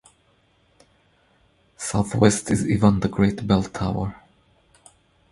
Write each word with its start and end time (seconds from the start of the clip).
Southwest 1.77 2.49
is 2.49 2.63
Ivan 2.65 3.01
the 3.01 3.07
Great 3.07 3.45
Bell 3.45 3.61
Tower. 3.61 4.19